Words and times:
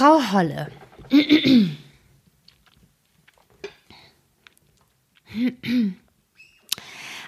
Frau 0.00 0.32
Holle. 0.32 0.68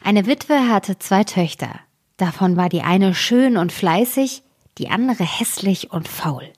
Eine 0.02 0.24
Witwe 0.26 0.70
hatte 0.70 0.98
zwei 0.98 1.22
Töchter. 1.24 1.68
Davon 2.16 2.56
war 2.56 2.70
die 2.70 2.80
eine 2.80 3.14
schön 3.14 3.58
und 3.58 3.72
fleißig, 3.72 4.42
die 4.78 4.88
andere 4.88 5.22
hässlich 5.22 5.90
und 5.90 6.08
faul. 6.08 6.50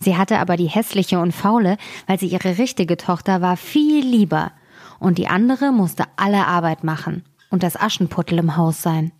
Sie 0.00 0.16
hatte 0.16 0.38
aber 0.38 0.56
die 0.56 0.68
hässliche 0.68 1.18
und 1.18 1.32
faule, 1.32 1.76
weil 2.06 2.18
sie 2.18 2.28
ihre 2.28 2.56
richtige 2.56 2.96
Tochter 2.96 3.42
war, 3.42 3.58
viel 3.58 4.02
lieber, 4.02 4.52
und 4.98 5.18
die 5.18 5.28
andere 5.28 5.72
musste 5.72 6.04
alle 6.16 6.46
Arbeit 6.46 6.84
machen 6.84 7.22
und 7.50 7.62
das 7.62 7.76
Aschenputtel 7.76 8.38
im 8.38 8.56
Haus 8.56 8.80
sein. 8.80 9.12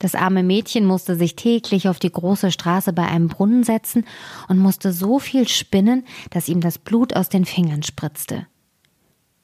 Das 0.00 0.14
arme 0.14 0.42
Mädchen 0.42 0.86
musste 0.86 1.14
sich 1.14 1.36
täglich 1.36 1.86
auf 1.86 1.98
die 1.98 2.10
große 2.10 2.50
Straße 2.50 2.94
bei 2.94 3.06
einem 3.06 3.28
Brunnen 3.28 3.64
setzen 3.64 4.06
und 4.48 4.58
musste 4.58 4.92
so 4.92 5.18
viel 5.18 5.46
spinnen, 5.46 6.04
dass 6.30 6.48
ihm 6.48 6.62
das 6.62 6.78
Blut 6.78 7.14
aus 7.14 7.28
den 7.28 7.44
Fingern 7.44 7.82
spritzte. 7.82 8.46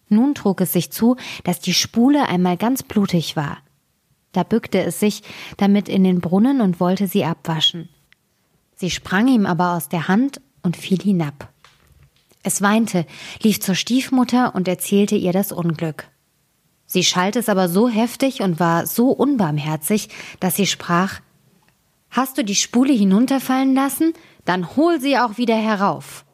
Nun 0.09 0.35
trug 0.35 0.63
es 0.63 0.73
sich 0.73 0.91
zu, 0.91 1.17
dass 1.45 1.61
die 1.61 1.75
Spule 1.75 2.27
einmal 2.29 2.57
ganz 2.57 2.83
blutig 2.83 3.37
war. 3.37 3.59
Da 4.33 4.45
bückte 4.45 4.83
es 4.83 4.99
sich 4.99 5.23
damit 5.59 5.91
in 5.91 6.05
den 6.05 6.21
Brunnen 6.21 6.63
und 6.63 6.81
wollte 6.81 7.07
sie 7.07 7.25
abwaschen. 7.25 7.91
Sie 8.75 8.91
sprang 8.91 9.29
ihm 9.29 9.45
aber 9.45 9.75
aus 9.75 9.91
der 9.91 10.09
Hand 10.09 10.41
und 10.63 10.79
fiel 10.79 11.01
hinab. 11.01 11.53
Es 12.43 12.63
weinte, 12.63 13.05
lief 13.43 13.61
zur 13.61 13.75
Stiefmutter 13.75 14.55
und 14.55 14.69
erzählte 14.69 15.17
ihr 15.17 15.33
das 15.33 15.53
Unglück. 15.53 16.09
Sie 16.87 17.03
schalt 17.03 17.37
es 17.37 17.49
aber 17.49 17.69
so 17.69 17.89
heftig 17.89 18.41
und 18.41 18.61
war 18.61 18.87
so 18.87 19.11
unbarmherzig, 19.11 20.09
dass 20.41 20.57
sie 20.57 20.67
sprach 20.67 21.21
Hast 22.11 22.39
du 22.39 22.45
die 22.45 22.55
Spule 22.55 22.93
hinunterfallen 22.93 23.75
lassen? 23.75 24.15
Dann 24.45 24.77
hol 24.77 25.01
sie 25.01 25.19
auch 25.19 25.37
wieder 25.37 25.57
herauf. 25.57 26.25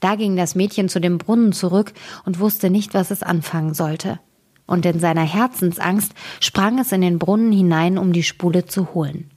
Da 0.00 0.16
ging 0.16 0.34
das 0.34 0.54
Mädchen 0.54 0.88
zu 0.88 1.00
dem 1.00 1.18
Brunnen 1.18 1.52
zurück 1.52 1.92
und 2.24 2.40
wusste 2.40 2.70
nicht, 2.70 2.94
was 2.94 3.10
es 3.10 3.22
anfangen 3.22 3.74
sollte. 3.74 4.18
Und 4.66 4.86
in 4.86 4.98
seiner 4.98 5.22
Herzensangst 5.22 6.12
sprang 6.40 6.78
es 6.78 6.90
in 6.90 7.02
den 7.02 7.18
Brunnen 7.18 7.52
hinein, 7.52 7.98
um 7.98 8.12
die 8.12 8.22
Spule 8.22 8.64
zu 8.64 8.94
holen. 8.94 9.30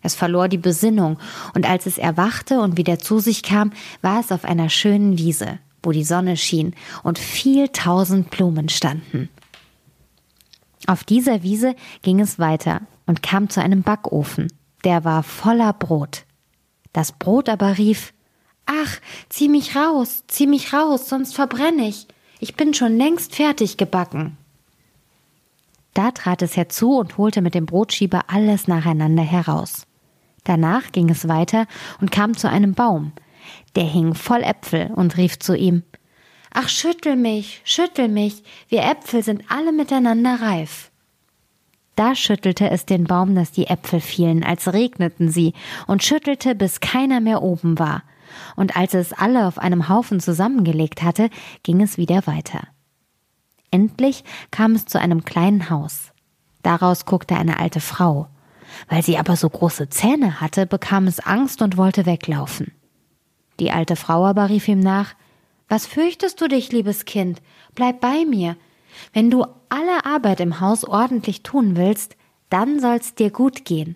Es 0.00 0.16
verlor 0.16 0.48
die 0.48 0.58
Besinnung, 0.58 1.18
und 1.54 1.68
als 1.68 1.86
es 1.86 1.98
erwachte 1.98 2.60
und 2.60 2.76
wieder 2.76 2.98
zu 2.98 3.20
sich 3.20 3.44
kam, 3.44 3.72
war 4.00 4.18
es 4.18 4.32
auf 4.32 4.44
einer 4.44 4.70
schönen 4.70 5.18
Wiese 5.18 5.60
wo 5.82 5.92
die 5.92 6.04
Sonne 6.04 6.36
schien 6.36 6.74
und 7.02 7.18
viel 7.18 7.68
tausend 7.68 8.30
Blumen 8.30 8.68
standen. 8.68 9.28
Auf 10.86 11.04
dieser 11.04 11.42
Wiese 11.42 11.74
ging 12.02 12.20
es 12.20 12.38
weiter 12.38 12.80
und 13.06 13.22
kam 13.22 13.48
zu 13.48 13.62
einem 13.62 13.82
Backofen, 13.82 14.48
der 14.84 15.04
war 15.04 15.22
voller 15.22 15.72
Brot. 15.72 16.24
Das 16.92 17.12
Brot 17.12 17.48
aber 17.48 17.78
rief 17.78 18.12
Ach, 18.66 19.00
zieh 19.28 19.48
mich 19.48 19.74
raus, 19.74 20.24
zieh 20.28 20.46
mich 20.46 20.72
raus, 20.72 21.08
sonst 21.08 21.34
verbrenne 21.34 21.88
ich. 21.88 22.06
Ich 22.38 22.54
bin 22.56 22.74
schon 22.74 22.96
längst 22.96 23.34
fertig 23.34 23.76
gebacken. 23.76 24.36
Da 25.94 26.10
trat 26.10 26.42
es 26.42 26.56
herzu 26.56 26.98
und 26.98 27.18
holte 27.18 27.42
mit 27.42 27.54
dem 27.54 27.66
Brotschieber 27.66 28.22
alles 28.28 28.68
nacheinander 28.68 29.22
heraus. 29.22 29.86
Danach 30.44 30.90
ging 30.92 31.08
es 31.10 31.28
weiter 31.28 31.66
und 32.00 32.10
kam 32.10 32.36
zu 32.36 32.48
einem 32.48 32.74
Baum, 32.74 33.12
der 33.74 33.84
hing 33.84 34.14
voll 34.14 34.42
Äpfel 34.42 34.90
und 34.94 35.16
rief 35.16 35.38
zu 35.38 35.56
ihm 35.56 35.82
Ach, 36.54 36.68
schüttel 36.68 37.16
mich, 37.16 37.62
schüttel 37.64 38.08
mich, 38.08 38.42
wir 38.68 38.82
Äpfel 38.82 39.22
sind 39.22 39.44
alle 39.48 39.72
miteinander 39.72 40.40
reif. 40.42 40.90
Da 41.96 42.14
schüttelte 42.14 42.70
es 42.70 42.84
den 42.84 43.04
Baum, 43.04 43.34
dass 43.34 43.52
die 43.52 43.66
Äpfel 43.66 44.00
fielen, 44.00 44.44
als 44.44 44.72
regneten 44.72 45.30
sie, 45.30 45.54
und 45.86 46.02
schüttelte, 46.02 46.54
bis 46.54 46.80
keiner 46.80 47.20
mehr 47.20 47.42
oben 47.42 47.78
war. 47.78 48.02
Und 48.56 48.76
als 48.76 48.94
es 48.94 49.12
alle 49.12 49.46
auf 49.46 49.58
einem 49.58 49.88
Haufen 49.88 50.20
zusammengelegt 50.20 51.02
hatte, 51.02 51.30
ging 51.62 51.80
es 51.80 51.98
wieder 51.98 52.26
weiter. 52.26 52.68
Endlich 53.70 54.24
kam 54.50 54.72
es 54.72 54.86
zu 54.86 55.00
einem 55.00 55.24
kleinen 55.24 55.70
Haus. 55.70 56.12
Daraus 56.62 57.06
guckte 57.06 57.36
eine 57.36 57.58
alte 57.58 57.80
Frau. 57.80 58.28
Weil 58.88 59.02
sie 59.02 59.18
aber 59.18 59.36
so 59.36 59.50
große 59.50 59.90
Zähne 59.90 60.40
hatte, 60.40 60.66
bekam 60.66 61.06
es 61.06 61.20
Angst 61.20 61.60
und 61.60 61.76
wollte 61.76 62.06
weglaufen. 62.06 62.72
Die 63.62 63.70
alte 63.70 63.94
Frau 63.94 64.26
aber 64.26 64.48
rief 64.48 64.66
ihm 64.66 64.80
nach 64.80 65.14
Was 65.68 65.86
fürchtest 65.86 66.40
du 66.40 66.48
dich, 66.48 66.72
liebes 66.72 67.04
Kind? 67.04 67.40
Bleib 67.76 68.00
bei 68.00 68.24
mir. 68.24 68.56
Wenn 69.12 69.30
du 69.30 69.46
alle 69.68 70.04
Arbeit 70.04 70.40
im 70.40 70.58
Haus 70.58 70.84
ordentlich 70.84 71.44
tun 71.44 71.76
willst, 71.76 72.16
dann 72.50 72.80
soll's 72.80 73.14
dir 73.14 73.30
gut 73.30 73.64
gehen. 73.64 73.94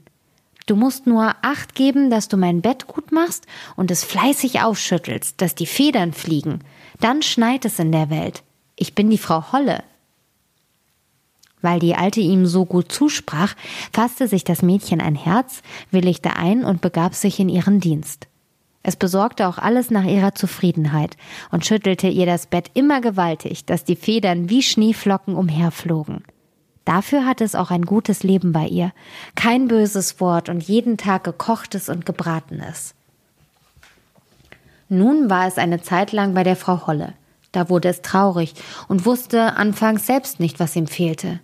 Du 0.67 0.77
musst 0.77 1.09
nur 1.09 1.35
Acht 1.43 1.75
geben, 1.75 2.11
dass 2.11 2.29
du 2.29 2.37
mein 2.37 2.63
Bett 2.63 2.87
gut 2.87 3.11
machst 3.11 3.47
und 3.75 3.91
es 3.91 4.05
fleißig 4.05 4.61
aufschüttelst, 4.61 5.41
dass 5.43 5.57
die 5.57 5.67
Federn 5.67 6.13
fliegen. 6.13 6.61
Dann 7.01 7.23
schneit 7.23 7.65
es 7.65 7.81
in 7.81 7.91
der 7.91 8.09
Welt. 8.09 8.45
Ich 8.77 8.95
bin 8.95 9.11
die 9.11 9.19
Frau 9.19 9.51
Holle. 9.51 9.83
Weil 11.61 11.81
die 11.81 11.97
Alte 11.97 12.21
ihm 12.21 12.47
so 12.47 12.67
gut 12.67 12.93
zusprach, 12.93 13.57
fasste 13.93 14.29
sich 14.29 14.45
das 14.45 14.63
Mädchen 14.63 15.01
ein 15.01 15.17
Herz, 15.17 15.63
willigte 15.91 16.37
ein 16.37 16.65
und 16.65 16.83
begab 16.83 17.17
sich 17.17 17.41
in 17.41 17.49
ihren 17.49 17.81
Dienst. 17.81 18.29
Es 18.89 18.95
besorgte 18.95 19.49
auch 19.49 19.59
alles 19.59 19.91
nach 19.91 20.05
ihrer 20.05 20.37
Zufriedenheit 20.37 21.17
und 21.51 21.67
schüttelte 21.67 22.07
ihr 22.07 22.25
das 22.25 22.47
Bett 22.47 22.71
immer 22.75 23.01
gewaltig, 23.01 23.65
dass 23.65 23.83
die 23.83 23.97
Federn 23.97 24.49
wie 24.49 24.63
Schneeflocken 24.63 25.35
umherflogen. 25.35 26.23
Dafür 26.85 27.27
hatte 27.27 27.43
es 27.43 27.57
auch 27.57 27.73
ein 27.73 27.83
gutes 27.83 28.23
Leben 28.23 28.53
bei 28.53 28.69
ihr, 28.69 28.93
kein 29.35 29.67
böses 29.67 30.21
Wort 30.21 30.49
und 30.49 30.63
jeden 30.63 30.99
Tag 30.99 31.25
gekochtes 31.25 31.89
und 31.89 32.07
gebratenes. 32.07 32.95
Nun 34.89 35.29
war 35.29 35.49
es 35.49 35.59
eine 35.59 35.83
Zeit 35.83 36.13
lang 36.13 36.33
bei 36.35 36.45
der 36.45 36.55
Frau 36.55 36.87
Holle. 36.87 37.15
Da 37.51 37.69
wurde 37.69 37.89
es 37.89 38.03
traurig 38.03 38.55
und 38.87 39.05
wusste 39.05 39.57
anfangs 39.57 40.07
selbst 40.07 40.39
nicht, 40.39 40.61
was 40.61 40.77
ihm 40.77 40.87
fehlte. 40.87 41.41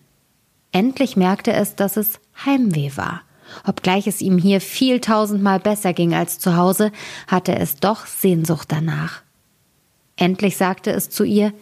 Endlich 0.71 1.17
merkte 1.17 1.53
es, 1.53 1.75
dass 1.75 1.97
es 1.97 2.21
Heimweh 2.47 2.93
war. 2.95 3.23
Obgleich 3.67 4.07
es 4.07 4.21
ihm 4.21 4.39
hier 4.39 4.61
viel 4.61 5.01
tausendmal 5.01 5.61
besser 5.61 5.93
ging 5.93 6.15
als 6.15 6.39
zu 6.39 6.57
Hause, 6.57 6.93
hatte 7.27 7.55
es 7.57 7.77
doch 7.77 8.07
Sehnsucht 8.07 8.71
danach. 8.71 9.23
Endlich 10.17 10.57
sagte 10.57 10.93
es 10.93 11.11
zu 11.11 11.25
ihr, 11.25 11.53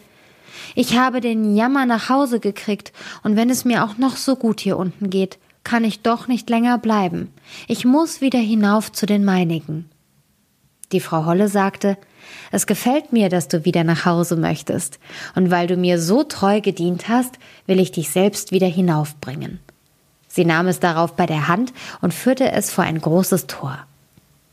ich 0.75 0.97
habe 0.97 1.21
den 1.21 1.55
Jammer 1.55 1.85
nach 1.85 2.09
Hause 2.09 2.39
gekriegt, 2.39 2.91
und 3.23 3.35
wenn 3.35 3.49
es 3.49 3.65
mir 3.65 3.83
auch 3.83 3.97
noch 3.97 4.17
so 4.17 4.35
gut 4.35 4.59
hier 4.59 4.77
unten 4.77 5.09
geht, 5.09 5.37
kann 5.63 5.83
ich 5.83 6.01
doch 6.01 6.27
nicht 6.27 6.49
länger 6.49 6.77
bleiben. 6.77 7.31
Ich 7.67 7.85
muss 7.85 8.21
wieder 8.21 8.39
hinauf 8.39 8.91
zu 8.91 9.05
den 9.05 9.23
meinigen. 9.23 9.89
Die 10.91 10.99
Frau 10.99 11.25
Holle 11.25 11.47
sagte, 11.47 11.97
es 12.51 12.67
gefällt 12.67 13.13
mir, 13.13 13.29
dass 13.29 13.47
du 13.47 13.65
wieder 13.65 13.83
nach 13.83 14.05
Hause 14.05 14.35
möchtest, 14.35 14.99
und 15.35 15.51
weil 15.51 15.67
du 15.67 15.77
mir 15.77 15.99
so 15.99 16.23
treu 16.23 16.61
gedient 16.61 17.07
hast, 17.09 17.39
will 17.65 17.79
ich 17.79 17.91
dich 17.91 18.09
selbst 18.09 18.51
wieder 18.51 18.67
hinaufbringen. 18.67 19.59
Sie 20.31 20.45
nahm 20.45 20.67
es 20.67 20.79
darauf 20.79 21.15
bei 21.17 21.25
der 21.25 21.49
Hand 21.49 21.73
und 21.99 22.13
führte 22.13 22.51
es 22.51 22.71
vor 22.71 22.85
ein 22.85 23.01
großes 23.01 23.47
Tor. 23.47 23.79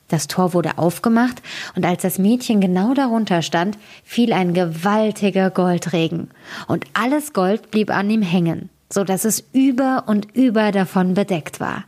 Das 0.09 0.27
Tor 0.27 0.55
wurde 0.55 0.79
aufgemacht, 0.79 1.41
und 1.77 1.85
als 1.85 2.03
das 2.03 2.19
Mädchen 2.19 2.61
genau 2.61 2.95
darunter 2.95 3.43
stand, 3.43 3.79
fiel 4.03 4.33
ein 4.33 4.55
gewaltiger 4.55 5.51
Goldregen, 5.51 6.31
und 6.67 6.87
alles 6.95 7.33
Gold 7.33 7.71
blieb 7.71 7.91
an 7.91 8.11
ihm 8.11 8.23
hängen, 8.23 8.71
so 8.91 9.05
dass 9.05 9.25
es 9.25 9.45
über 9.53 10.05
und 10.07 10.35
über 10.35 10.73
davon 10.73 11.15
bedeckt 11.15 11.61
war. 11.61 11.85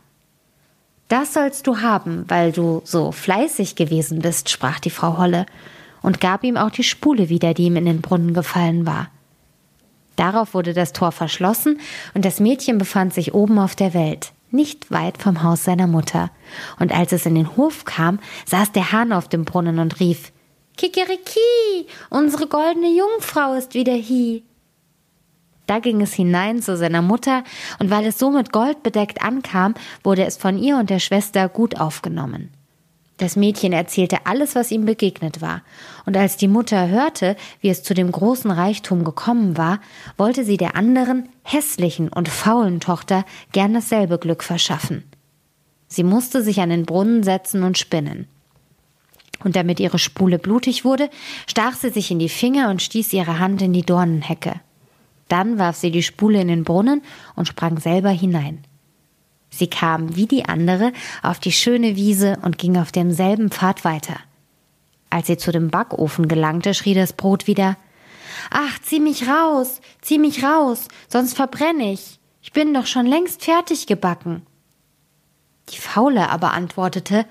Das 1.07 1.33
sollst 1.33 1.67
du 1.67 1.79
haben, 1.79 2.23
weil 2.29 2.53
du 2.53 2.81
so 2.85 3.11
fleißig 3.11 3.75
gewesen 3.75 4.19
bist, 4.19 4.49
sprach 4.49 4.79
die 4.79 4.91
Frau 4.91 5.17
Holle, 5.17 5.45
und 6.01 6.21
gab 6.21 6.43
ihm 6.43 6.57
auch 6.57 6.71
die 6.71 6.83
Spule 6.83 7.27
wieder, 7.27 7.53
die 7.53 7.65
ihm 7.65 7.75
in 7.75 7.85
den 7.85 8.01
Brunnen 8.01 8.33
gefallen 8.33 8.85
war. 8.85 9.07
Darauf 10.15 10.53
wurde 10.53 10.73
das 10.73 10.93
Tor 10.93 11.11
verschlossen 11.11 11.79
und 12.13 12.25
das 12.25 12.39
Mädchen 12.39 12.77
befand 12.77 13.13
sich 13.13 13.33
oben 13.33 13.59
auf 13.59 13.75
der 13.75 13.93
Welt, 13.93 14.33
nicht 14.51 14.91
weit 14.91 15.17
vom 15.17 15.43
Haus 15.43 15.63
seiner 15.63 15.87
Mutter. 15.87 16.29
Und 16.79 16.91
als 16.91 17.11
es 17.11 17.25
in 17.25 17.35
den 17.35 17.55
Hof 17.55 17.85
kam, 17.85 18.19
saß 18.45 18.71
der 18.71 18.91
Hahn 18.91 19.13
auf 19.13 19.27
dem 19.29 19.45
Brunnen 19.45 19.79
und 19.79 19.99
rief 19.99 20.31
Kikeriki, 20.77 21.87
unsere 22.09 22.47
goldene 22.47 22.95
Jungfrau 22.95 23.53
ist 23.53 23.73
wieder 23.73 23.93
hie. 23.93 24.43
Da 25.67 25.79
ging 25.79 26.01
es 26.01 26.13
hinein 26.13 26.61
zu 26.61 26.75
seiner 26.75 27.01
Mutter, 27.01 27.43
und 27.79 27.89
weil 27.89 28.05
es 28.05 28.17
so 28.19 28.29
mit 28.29 28.51
Gold 28.51 28.83
bedeckt 28.83 29.21
ankam, 29.21 29.75
wurde 30.03 30.25
es 30.25 30.37
von 30.37 30.57
ihr 30.57 30.77
und 30.77 30.89
der 30.89 30.99
Schwester 30.99 31.47
gut 31.49 31.79
aufgenommen. 31.79 32.51
Das 33.21 33.35
Mädchen 33.35 33.71
erzählte 33.71 34.25
alles, 34.25 34.55
was 34.55 34.71
ihm 34.71 34.85
begegnet 34.85 35.41
war, 35.41 35.61
und 36.07 36.17
als 36.17 36.37
die 36.37 36.47
Mutter 36.47 36.87
hörte, 36.87 37.35
wie 37.59 37.69
es 37.69 37.83
zu 37.83 37.93
dem 37.93 38.11
großen 38.11 38.49
Reichtum 38.49 39.03
gekommen 39.03 39.57
war, 39.57 39.79
wollte 40.17 40.43
sie 40.43 40.57
der 40.57 40.75
anderen, 40.75 41.29
hässlichen 41.43 42.09
und 42.09 42.29
faulen 42.29 42.79
Tochter 42.79 43.23
gern 43.51 43.75
dasselbe 43.75 44.17
Glück 44.17 44.43
verschaffen. 44.43 45.03
Sie 45.87 46.03
musste 46.03 46.41
sich 46.41 46.61
an 46.61 46.71
den 46.71 46.87
Brunnen 46.87 47.21
setzen 47.21 47.61
und 47.61 47.77
spinnen. 47.77 48.27
Und 49.43 49.55
damit 49.55 49.79
ihre 49.79 49.99
Spule 49.99 50.39
blutig 50.39 50.83
wurde, 50.83 51.07
stach 51.45 51.75
sie 51.75 51.91
sich 51.91 52.09
in 52.09 52.17
die 52.17 52.27
Finger 52.27 52.71
und 52.71 52.81
stieß 52.81 53.13
ihre 53.13 53.37
Hand 53.37 53.61
in 53.61 53.71
die 53.71 53.85
Dornenhecke. 53.85 54.61
Dann 55.27 55.59
warf 55.59 55.75
sie 55.75 55.91
die 55.91 56.01
Spule 56.01 56.41
in 56.41 56.47
den 56.47 56.63
Brunnen 56.63 57.03
und 57.35 57.47
sprang 57.47 57.77
selber 57.79 58.09
hinein. 58.09 58.63
Sie 59.53 59.67
kam 59.67 60.15
wie 60.15 60.25
die 60.25 60.45
andere 60.45 60.93
auf 61.21 61.39
die 61.39 61.51
schöne 61.51 61.95
Wiese 61.95 62.39
und 62.41 62.57
ging 62.57 62.77
auf 62.77 62.91
demselben 62.91 63.51
Pfad 63.51 63.83
weiter. 63.83 64.15
Als 65.09 65.27
sie 65.27 65.37
zu 65.37 65.51
dem 65.51 65.69
Backofen 65.69 66.27
gelangte, 66.27 66.73
schrie 66.73 66.93
das 66.93 67.13
Brot 67.13 67.47
wieder 67.47 67.77
Ach, 68.49 68.79
zieh 68.81 68.99
mich 68.99 69.27
raus, 69.27 69.81
zieh 70.01 70.17
mich 70.17 70.43
raus, 70.43 70.87
sonst 71.09 71.35
verbrenne 71.35 71.91
ich. 71.91 72.19
Ich 72.41 72.53
bin 72.53 72.73
doch 72.73 72.87
schon 72.87 73.05
längst 73.05 73.43
fertig 73.43 73.87
gebacken. 73.87 74.45
Die 75.69 75.77
Faule 75.77 76.29
aber 76.29 76.53
antwortete 76.53 77.25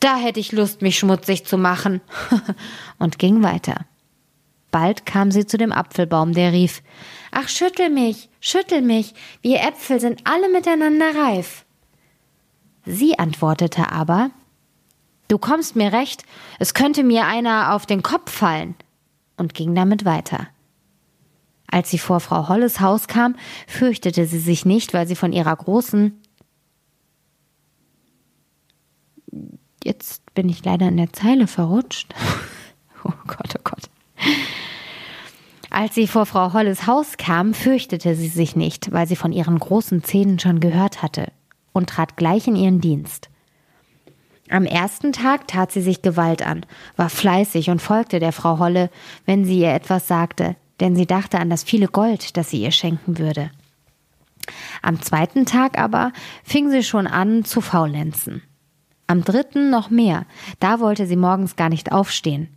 Da 0.00 0.16
hätte 0.16 0.38
ich 0.38 0.52
Lust, 0.52 0.82
mich 0.82 0.98
schmutzig 0.98 1.44
zu 1.44 1.58
machen, 1.58 2.00
und 2.98 3.18
ging 3.18 3.42
weiter. 3.42 3.86
Bald 4.70 5.06
kam 5.06 5.30
sie 5.30 5.46
zu 5.46 5.56
dem 5.56 5.72
Apfelbaum, 5.72 6.32
der 6.32 6.52
rief 6.52 6.82
Ach, 7.30 7.48
schüttel 7.48 7.90
mich, 7.90 8.28
schüttel 8.40 8.82
mich, 8.82 9.14
wir 9.42 9.60
Äpfel 9.60 10.00
sind 10.00 10.22
alle 10.24 10.48
miteinander 10.50 11.14
reif. 11.14 11.64
Sie 12.84 13.18
antwortete 13.18 13.92
aber 13.92 14.30
Du 15.28 15.36
kommst 15.36 15.76
mir 15.76 15.92
recht, 15.92 16.24
es 16.58 16.72
könnte 16.72 17.04
mir 17.04 17.26
einer 17.26 17.74
auf 17.74 17.84
den 17.84 18.02
Kopf 18.02 18.32
fallen, 18.32 18.74
und 19.36 19.52
ging 19.52 19.74
damit 19.74 20.06
weiter. 20.06 20.48
Als 21.70 21.90
sie 21.90 21.98
vor 21.98 22.20
Frau 22.20 22.48
Holles 22.48 22.80
Haus 22.80 23.08
kam, 23.08 23.36
fürchtete 23.66 24.26
sie 24.26 24.38
sich 24.38 24.64
nicht, 24.64 24.94
weil 24.94 25.06
sie 25.06 25.16
von 25.16 25.34
ihrer 25.34 25.54
großen 25.54 26.18
Jetzt 29.84 30.34
bin 30.34 30.48
ich 30.48 30.64
leider 30.64 30.88
in 30.88 30.96
der 30.96 31.12
Zeile 31.12 31.46
verrutscht. 31.46 32.14
Als 35.78 35.94
sie 35.94 36.08
vor 36.08 36.26
Frau 36.26 36.54
Holles 36.54 36.88
Haus 36.88 37.18
kam, 37.18 37.54
fürchtete 37.54 38.16
sie 38.16 38.26
sich 38.26 38.56
nicht, 38.56 38.90
weil 38.90 39.06
sie 39.06 39.14
von 39.14 39.30
ihren 39.30 39.60
großen 39.60 40.02
Zähnen 40.02 40.40
schon 40.40 40.58
gehört 40.58 41.02
hatte 41.02 41.30
und 41.72 41.88
trat 41.88 42.16
gleich 42.16 42.48
in 42.48 42.56
ihren 42.56 42.80
Dienst. 42.80 43.30
Am 44.50 44.64
ersten 44.64 45.12
Tag 45.12 45.46
tat 45.46 45.70
sie 45.70 45.80
sich 45.80 46.02
Gewalt 46.02 46.44
an, 46.44 46.66
war 46.96 47.08
fleißig 47.08 47.70
und 47.70 47.80
folgte 47.80 48.18
der 48.18 48.32
Frau 48.32 48.58
Holle, 48.58 48.90
wenn 49.24 49.44
sie 49.44 49.60
ihr 49.60 49.72
etwas 49.72 50.08
sagte, 50.08 50.56
denn 50.80 50.96
sie 50.96 51.06
dachte 51.06 51.38
an 51.38 51.48
das 51.48 51.62
viele 51.62 51.86
Gold, 51.86 52.36
das 52.36 52.50
sie 52.50 52.60
ihr 52.60 52.72
schenken 52.72 53.18
würde. 53.18 53.52
Am 54.82 55.00
zweiten 55.00 55.46
Tag 55.46 55.78
aber 55.78 56.12
fing 56.42 56.72
sie 56.72 56.82
schon 56.82 57.06
an 57.06 57.44
zu 57.44 57.60
faulenzen. 57.60 58.42
Am 59.06 59.22
dritten 59.22 59.70
noch 59.70 59.90
mehr, 59.90 60.26
da 60.58 60.80
wollte 60.80 61.06
sie 61.06 61.14
morgens 61.14 61.54
gar 61.54 61.68
nicht 61.68 61.92
aufstehen. 61.92 62.48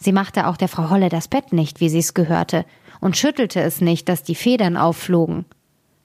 Sie 0.00 0.12
machte 0.12 0.46
auch 0.46 0.56
der 0.56 0.68
Frau 0.68 0.88
Holle 0.88 1.10
das 1.10 1.28
Bett 1.28 1.52
nicht, 1.52 1.80
wie 1.80 1.90
sie 1.90 1.98
es 1.98 2.14
gehörte, 2.14 2.64
und 3.00 3.16
schüttelte 3.16 3.60
es 3.60 3.80
nicht, 3.80 4.08
dass 4.08 4.22
die 4.22 4.34
Federn 4.34 4.76
aufflogen. 4.76 5.44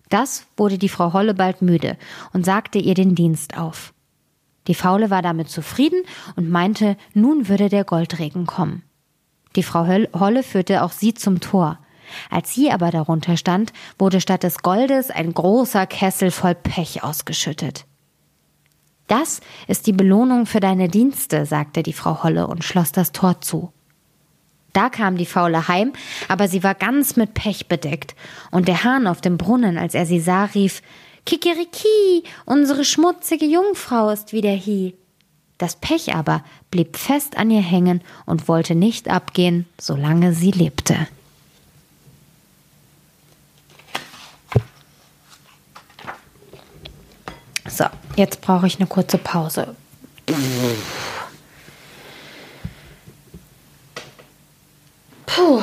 Das 0.10 0.46
wurde 0.58 0.78
die 0.78 0.90
Frau 0.90 1.14
Holle 1.14 1.34
bald 1.34 1.62
müde 1.62 1.98
und 2.34 2.46
sagte 2.46 2.78
ihr 2.78 2.94
den 2.94 3.16
Dienst 3.16 3.58
auf. 3.58 3.94
Die 4.68 4.76
Faule 4.76 5.10
war 5.10 5.22
damit 5.22 5.50
zufrieden 5.50 6.04
und 6.36 6.50
meinte, 6.50 6.98
nun 7.14 7.48
würde 7.48 7.70
der 7.70 7.86
Goldregen 7.86 8.46
kommen. 8.46 8.84
Die 9.56 9.64
Frau 9.64 9.88
Holle 9.88 10.44
führte 10.44 10.84
auch 10.84 10.92
sie 10.92 11.14
zum 11.14 11.40
Tor. 11.40 11.80
Als 12.30 12.54
sie 12.54 12.72
aber 12.72 12.92
darunter 12.92 13.38
stand, 13.38 13.74
wurde 13.98 14.22
statt 14.22 14.44
des 14.44 14.60
Goldes 14.60 15.10
ein 15.10 15.34
großer 15.34 15.88
Kessel 15.88 16.32
voll 16.32 16.56
Pech 16.56 17.04
ausgeschüttet. 17.04 17.86
Das 19.08 19.40
ist 19.68 19.88
die 19.88 19.94
Belohnung 19.94 20.46
für 20.46 20.60
deine 20.60 20.88
Dienste, 20.88 21.46
sagte 21.46 21.84
die 21.84 21.94
Frau 21.94 22.24
Holle 22.24 22.48
und 22.48 22.64
schloss 22.64 22.92
das 22.92 23.12
Tor 23.12 23.42
zu. 23.42 23.72
Da 24.76 24.90
kam 24.90 25.16
die 25.16 25.26
Faule 25.26 25.70
heim, 25.70 25.94
aber 26.28 26.50
sie 26.50 26.62
war 26.62 26.76
ganz 26.76 27.16
mit 27.16 27.34
Pech 27.34 27.68
bedeckt, 27.70 28.14
und 28.52 28.68
der 28.68 28.84
Hahn 28.84 29.08
auf 29.08 29.22
dem 29.22 29.38
Brunnen, 29.38 29.78
als 29.78 29.96
er 29.96 30.06
sie 30.06 30.20
sah, 30.20 30.46
rief 30.54 30.82
Kikeriki, 31.26 32.26
unsere 32.44 32.84
schmutzige 32.84 33.46
Jungfrau 33.46 34.10
ist 34.10 34.34
wieder 34.34 34.52
hier. 34.52 34.92
Das 35.58 35.78
Pech 35.78 36.14
aber 36.14 36.44
blieb 36.72 36.98
fest 36.98 37.38
an 37.38 37.52
ihr 37.52 37.62
hängen 37.62 38.02
und 38.26 38.50
wollte 38.50 38.76
nicht 38.76 39.10
abgehen, 39.10 39.66
solange 39.80 40.34
sie 40.34 40.52
lebte. 40.52 41.08
So, 47.66 47.86
jetzt 48.18 48.42
brauche 48.42 48.68
ich 48.68 48.78
eine 48.78 48.88
kurze 48.88 49.18
Pause. 49.18 49.74
Whew. 55.36 55.62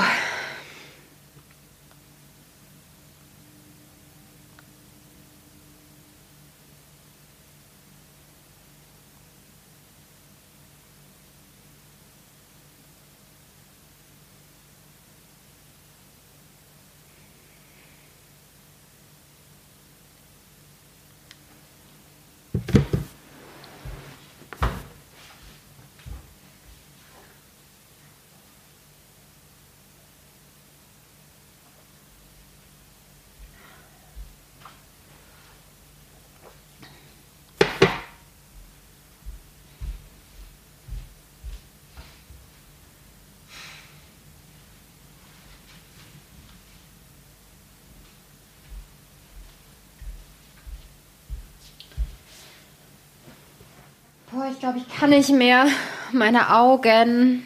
Glaube, 54.63 54.79
ich 54.79 54.97
kann 54.97 55.11
nicht 55.11 55.31
mehr. 55.31 55.67
Meine 56.13 56.55
Augen. 56.55 57.45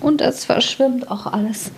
Und 0.00 0.22
es 0.22 0.46
verschwimmt 0.46 1.10
auch 1.10 1.26
alles. 1.26 1.70